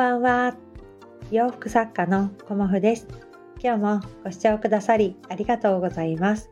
[0.00, 0.56] ばんは。
[1.30, 3.06] 洋服作家のコモフです。
[3.62, 6.48] 今日もご視聴くださりありがとうございます。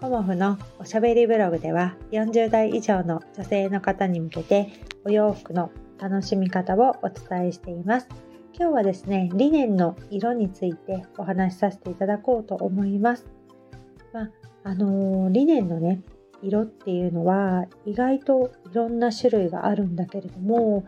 [0.00, 4.72] コモフのおしゃべりブログでは40代以上の女性の方に向けて
[5.04, 5.70] お洋服の
[6.00, 8.08] 楽しみ方をお伝えしています。
[8.52, 13.28] 今日はですね、リネンの色についてお話しさせていただこうと思います。
[14.12, 14.30] まあ、
[14.64, 16.02] あのー、リネンのね、
[16.42, 20.84] 色っていうのは意外といろんな種類があるんだけれども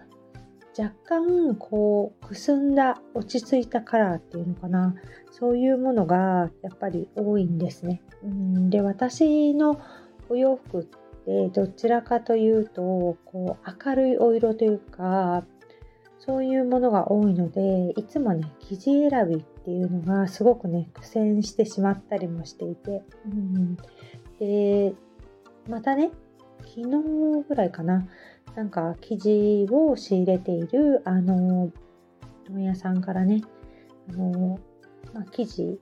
[0.77, 4.95] 若干こうくすんだ落ち着いたカラーっていうのかな。
[5.31, 8.03] そういうものがやっぱり多いんですね。
[8.23, 9.81] うんで私の
[10.29, 15.45] お洋服ってどちらかというとこう明るいお色というか
[16.19, 23.77] そういうものが多いのでいつもね生地選びっていうのがすごくね苦戦してしまったりもしていて、うん、
[24.39, 24.95] で
[25.69, 26.13] またね
[26.61, 28.07] 昨日ぐらいかな。
[28.57, 31.71] なんか生地を仕入れているあの
[32.49, 33.43] 問屋さんからね
[34.11, 34.61] あの、
[35.13, 35.81] まあ、生地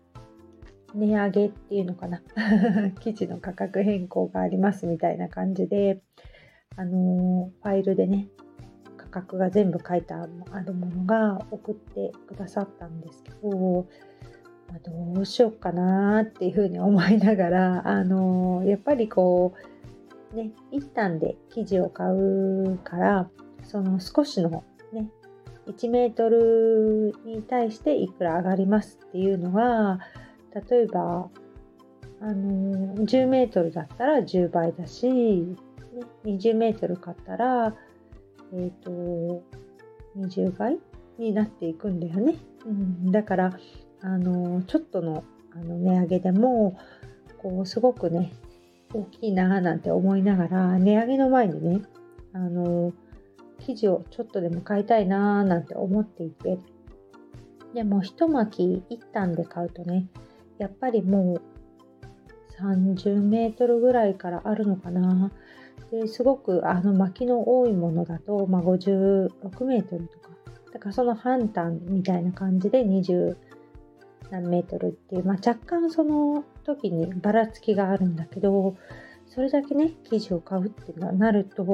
[0.95, 2.23] 値上げっていうのかな。
[3.01, 6.03] 生地の価格変更がありますみたいな感じで
[6.77, 8.29] あのファイルでね
[8.97, 13.87] 価格が全部書いてあるものが送ってくださったんですけど、
[14.69, 14.79] まあ、
[15.15, 19.72] どうしようかなっていうふうに思いながらあのやっぱりこう
[20.33, 23.31] ね、一旦で生地を買うから、
[23.65, 25.09] その少しのね、
[25.67, 30.01] 1メートルに対していくら上がりますっていうのが、
[30.71, 31.29] 例えば、
[32.21, 35.57] あの10メートルだったら10倍だし、ね、
[36.25, 37.75] 20メートル買ったら、
[38.53, 39.43] えっ、ー、と、
[40.17, 40.79] 20倍
[41.19, 42.37] になっていくんだよね。
[42.65, 43.59] うん、だから、
[44.01, 46.79] あのちょっとのあの値上げでも、
[47.39, 48.33] こう、すごくね、
[48.93, 51.83] 大きいななんて思いながら値上げの前にね
[52.33, 52.93] あの
[53.61, 56.59] 生地をちょっとでも買いたいななんて思っていて
[57.75, 60.09] でも一巻一旦で買うとね
[60.59, 61.43] やっぱりもう
[62.61, 65.31] 30メートルぐらいからあるのかな
[65.91, 70.33] ですごくあの巻きの多いものだと、まあ、56メートルとか。
[70.73, 73.37] だからその半単みたいな感じで20
[74.33, 78.77] 何メートルっていう、まあ、若干その時にばらつきがあるんだけど
[79.27, 81.65] それだけね生地を買うってなると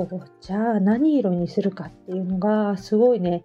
[0.41, 3.45] じゃあ何色にするかっていうのがすごいね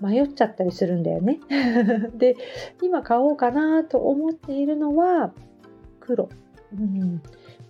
[0.00, 1.40] 迷っちゃったりするんだよね。
[2.16, 2.36] で
[2.82, 5.32] 今買おうかなと思っているのは
[6.00, 6.30] 黒。
[6.72, 7.20] うん、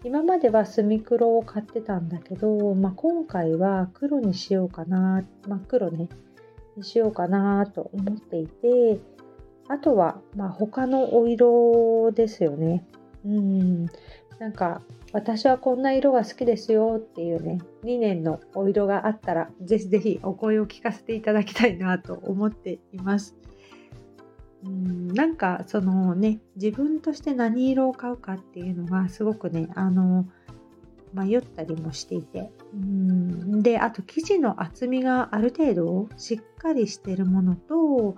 [0.05, 6.09] 今までは墨黒を買ってたんだけど、まあ、今回は黒にしようかな真っ黒ね
[6.77, 9.01] にしようかなと思っていて
[9.71, 12.85] あとは、まあ、他のお色ですよね。
[13.25, 13.87] うん。
[14.41, 14.83] なんか、
[15.13, 23.37] 私はこんな色が好きですよっていうね、2年のお色があったら、ぜひぜひお声を聞かせていただきたいなと思っています。
[24.65, 30.27] うんなんかそのね自分として何色を買うかっていうのがすごくねあの
[31.15, 38.17] 迷ったりもしていてうんであと生地の厚みがある程度しっかりしてるものと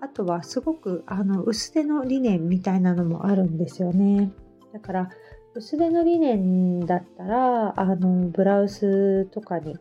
[0.00, 4.30] あとはすごくあの薄手のリネンみたいなのもあるんですよね。
[4.72, 5.10] だから
[5.54, 9.76] 薄手のリネンだったらあのブラウスとかに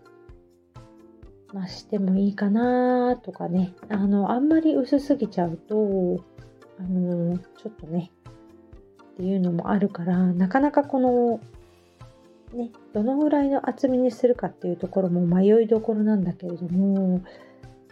[1.53, 6.23] ましてもいいかなとかねあのあんまり薄すぎちゃうと
[6.79, 8.11] あのちょっとね
[9.13, 11.39] っていうのもあるからなかなかこの
[12.53, 17.21] ねどのぐらいの厚みにするかっていうところも迷いどころなんだけれども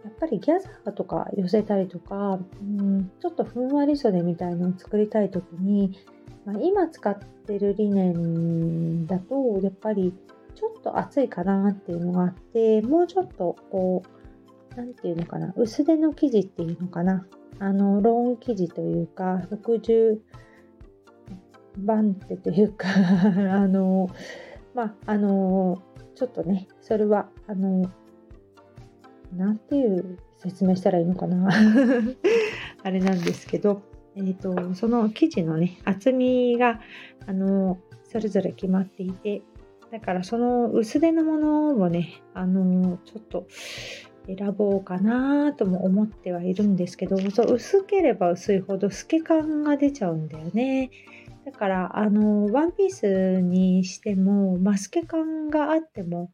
[0.03, 5.99] やっぱりギャザーとか寄せたりとか、うん、ちょっとふんわり袖みたいのを作りたい時に、
[6.45, 10.13] まあ、今使ってるリネンだとやっぱり
[10.55, 17.25] ちょっと厚いかなっていうのがあってもうちょっとこう何て言うのかな薄手の生地っていうのかな
[17.59, 20.19] あのローン生地というか60
[21.77, 22.87] 番手というか
[23.53, 24.09] あの
[24.73, 25.81] まああの
[26.15, 27.89] ちょっとねそれはあの
[29.33, 31.49] なんていう説明したらいいのかな。
[32.83, 33.81] あれなんですけど、
[34.15, 36.81] えーと、その生地のね厚みが
[37.27, 39.41] あのそれぞれ決まっていて
[39.91, 43.45] だからその薄手のものをねあのちょっと
[44.27, 50.91] 選ぼうかなとも思ってはいるんですけどそう薄ければ薄いほど透け感が出ちゃうんだよね。
[51.45, 56.31] だからあのワンピースにしてもマスケ感があっても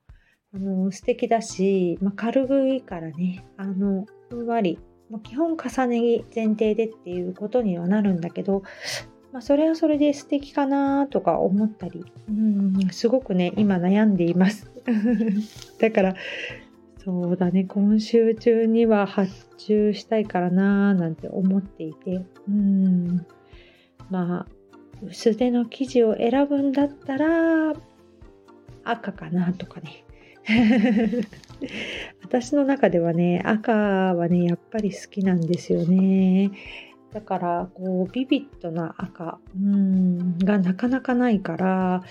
[0.58, 3.46] あの素敵だし、まあ、軽いからね。
[3.58, 4.80] あのふんわり、
[5.12, 8.64] まあ、基本重ね着前提でっていうことにはなるんだけど、
[9.32, 12.04] まあ、それはそれで素敵かなとか思ったり。
[12.28, 14.72] うんすごくね今悩んでいます。
[15.80, 16.16] だから
[17.04, 23.26] そうだね、今週中には発注したいからなーなんて思っていて、うん、
[24.10, 24.48] まあ、
[25.02, 27.74] 薄手の生地を選ぶんだったら、
[28.84, 30.04] 赤かなとかね。
[32.24, 36.52] 私の中ではね、赤はね、やっぱり好きなんですよね。
[37.14, 42.04] だから、こう、ビビッドな赤、うん、がなかなかないから、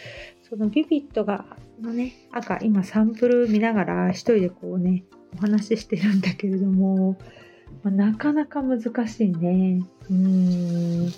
[0.43, 1.45] そのビビッドが、
[1.81, 5.05] のね、赤、今サンプル見ながら一人でこうね、
[5.35, 7.17] お話ししてるんだけれども、
[7.83, 9.83] まあ、なかなか難しいね。
[10.11, 11.07] うん。
[11.07, 11.13] だ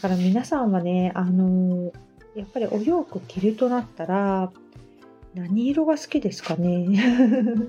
[0.00, 1.92] から皆さんはね、あの、
[2.34, 4.52] やっぱりお洋服着るとなったら、
[5.34, 6.86] 何色が好きですかね？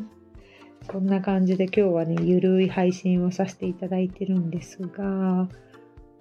[0.88, 5.50] こんな感じで今日はね、ゆるい配信をさせていただいてるんですが、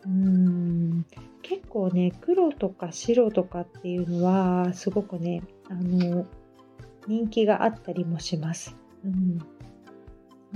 [0.05, 1.05] うーん、
[1.43, 6.27] 結構ね、黒とか白とかっていうのは、すごくね、あの、
[7.07, 8.75] 人気があったりもします。
[9.05, 9.39] うん、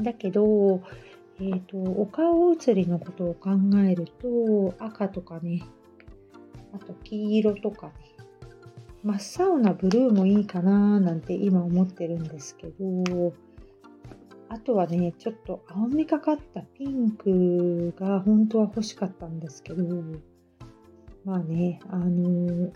[0.03, 0.83] だけど、
[1.41, 3.51] えーと、お顔写りのことを考
[3.87, 5.63] えると赤とかね
[6.73, 7.93] あと黄色とかね
[9.05, 13.33] 真っ青なブルーもいいかななんて今思ってるんですけど
[14.49, 19.85] あとはねちょっと青みがかったピンクが本当は欲しかったんですけど
[21.25, 22.73] まあねあの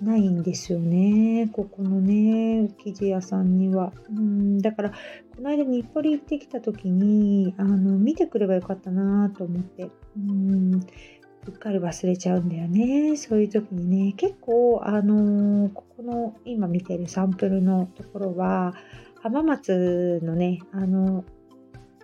[0.00, 3.92] ないんですよねここのね生地屋さんには。
[4.10, 4.96] うんだからこ
[5.40, 9.90] の間日暮里行ってきた時にあの見てくればよかったなと思って。
[10.16, 10.80] うん
[11.46, 13.16] うっかり忘れちゃうんだよね。
[13.16, 18.74] そういう時にね、結構、あのー、ここの今見てるサンプルのところは、
[19.22, 21.24] 浜松のね、あの、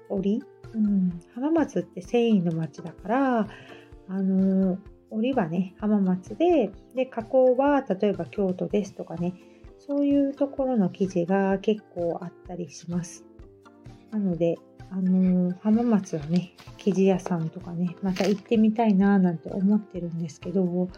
[0.08, 0.42] 折
[0.74, 3.48] うん、浜松って繊維の町だから、
[4.08, 4.78] あのー、
[5.10, 9.34] 折はね、浜松で、で、加工は例えば京都ですとかね、
[9.78, 13.24] そういうところの生地が結構あったりします。
[14.10, 14.58] なので、
[14.90, 20.88] あのー、浜松はね、生地屋さんとかね、また行ってみたいななんて思ってるんですけど、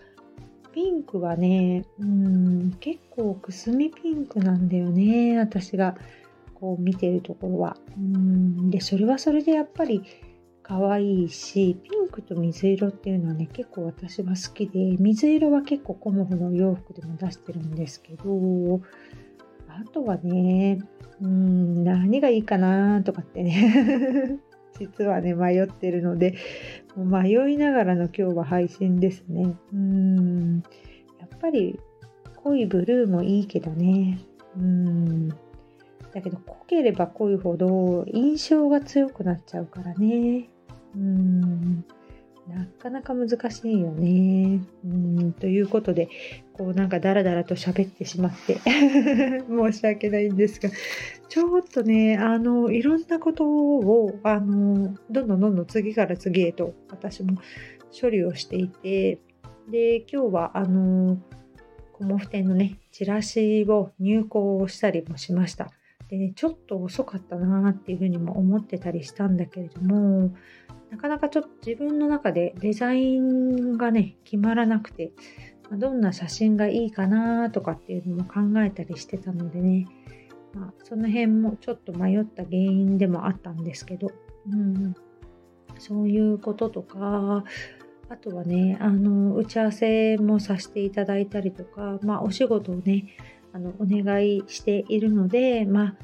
[0.73, 5.97] ピンクはね、うん、結構くすみピンクなんだよね、私が
[6.55, 7.77] こう見てるところは。
[7.99, 10.03] うんで、それはそれでやっぱり
[10.63, 18.81] 可愛いし、ピンクと水色っていうのはね、結構私は好きで、水色は結構コモフの洋服でも出してるんですけど、
[19.81, 20.79] あとはね、
[21.21, 24.41] うん、何がいいかなとかってね
[24.79, 26.35] 実はね、迷ってるので、
[26.97, 29.55] もう迷いながらの今日は配信ですね。
[29.73, 30.63] うん、
[31.21, 31.79] やっぱり
[32.37, 34.19] 濃いブルーもいいけどね。
[34.57, 35.37] うん、だ
[36.23, 40.49] けど濃ければ濃いほど印象が強くなっちゃうからね。
[40.97, 41.85] うん
[42.49, 44.61] なかなか難しいよね。
[44.85, 46.09] うんということで、
[46.53, 48.59] こうなんかダラダラと喋ってしまって
[49.49, 50.69] 申し訳ないんですが、
[51.29, 57.39] ちょっとね、あの、いろんなことを、あの、どんどんどんどん次から次へと私も
[57.99, 59.21] 処理をしていて、
[59.71, 61.19] で、今日はあの、
[61.93, 65.71] コモフ店のね、チラシを入稿をしたりもしました。
[66.09, 70.35] で、ね、ちょっと遅かったなっていうふうにも思ってたりしたんだけれども、
[70.93, 75.13] なかなかちょっと自分の中でデザインがね、決まらなくて、
[75.73, 79.87] どんな写真がいいかなとかっていうのも考えたりしてたのでね、
[80.53, 84.11] まあ、その辺もちょっと迷った原因でもあったんですけど、
[84.51, 84.95] うん、
[85.79, 87.43] そういうこととか、
[88.11, 93.07] あとはね、あの、打ち合わせもさせていただいたりとか、まあ、お仕事をね、
[93.55, 95.97] あの、お願いしているので、まあ、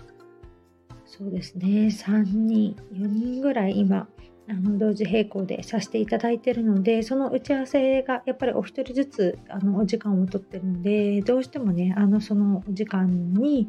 [1.05, 4.09] そうですね、3人、4人ぐらい今、
[4.51, 13.69] あの同時並行でさせていただいているのでその打ち合わせがやっぱりお一人ずつあのお時間をとってるのでどうしてもねあのその時間に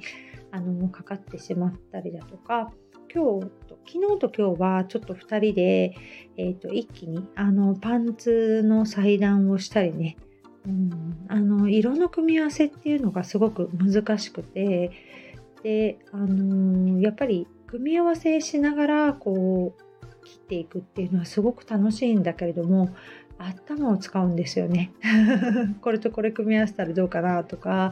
[0.51, 2.71] あのかかってしまったりだとか
[3.13, 5.95] 今日と昨日と今日はちょっと2人で、
[6.37, 10.15] えーと、一気にあのパンツの裁断をしたりね、
[10.67, 14.91] うん、あの色の組み合わせっていうのがすごく難しくて
[15.63, 19.88] で、あの、やっぱり組み合わせしながらこう
[20.23, 22.89] 切っていくっていうのはすごく楽しいんだけれども
[23.37, 24.91] 頭を使うんですよね。
[25.81, 27.91] これとこれ組み合わせたらどうかなとか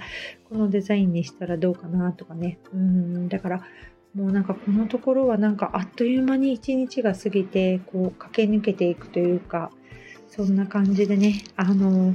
[0.50, 3.64] このデザインにしたらどうかなとかねうんだから
[4.14, 9.72] もうなんかこのところはなんかあっという間に一日が過ぎてこう駆け抜けていくというか
[10.28, 12.14] そんな感じでねあの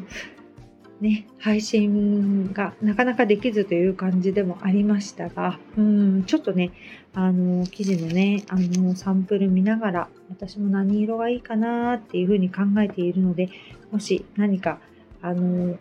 [1.03, 6.71] ね、配信がなかなかできずという感じでもありましたが、うん、ちょっとね、
[7.13, 13.49] あの、記事のね、あの、サンプル見ながら、私も何色がいいかなっていうふうに考えているので、
[13.91, 14.79] もし何か、
[15.21, 15.77] あの、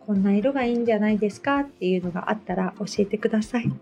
[0.00, 1.60] こんな色がいいんじゃないですか？
[1.60, 3.72] っていうのがあったら教えてください。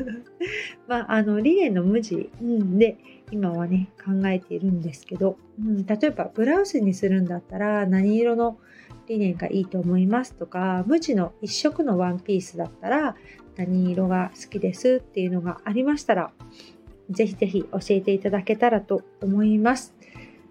[0.88, 2.96] まあ、あのリネンの無地、うん、で
[3.30, 8.56] 今はね考えているんですけど、うん、例えばブラウスにするんだったら何色の
[9.08, 13.16] リネンがいいと思いますとか無地の一色のワンピースだったら
[13.56, 16.30] 何色が好きですっていうのがありましたら
[17.10, 19.94] ぜひぜひ教えていただけたらと思います。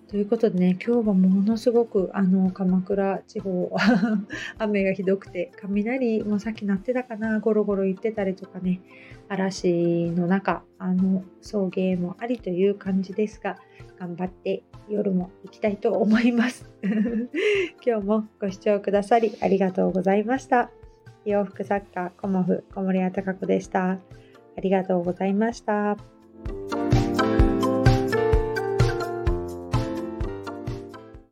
[0.09, 3.75] ということでね、今日はものすごくあの鎌倉地方
[4.57, 8.79] 雨がひどくて雷もさっき鳴ってたかなゴロゴロ言ってたりとかね
[9.27, 13.57] 嵐の中あの送迎もありという感じですが
[13.99, 16.69] 頑張って夜も行きたいと思います。
[17.85, 20.71] 今日もご視聴くださりありがとうございました。
[21.25, 23.99] 洋服作家コモフ小森屋隆子でした。
[24.57, 26.16] ありがとうございました。